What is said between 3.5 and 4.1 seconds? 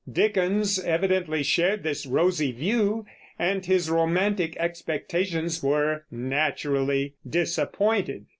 his